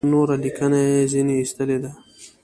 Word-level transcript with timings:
نوره 0.11 0.35
لیکنه 0.43 0.79
یې 0.89 0.97
ځنې 1.11 1.35
ایستلې 1.41 1.77
ده. 1.83 1.91